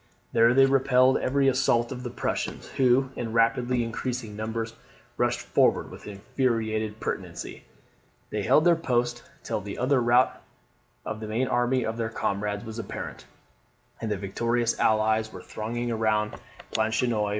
[0.33, 4.73] There they repelled every assault of the Prussians, who in rapidly increasing numbers
[5.15, 7.65] rushed forward with infuriated pertinacity.
[8.31, 10.41] They held their post till the utter rout
[11.05, 13.27] of the main army of their comrades was apparent,
[14.01, 16.33] and the victorious Allies were thronging around
[16.71, 17.29] Planchenoit.